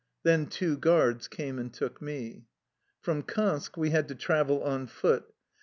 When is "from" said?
3.01-3.21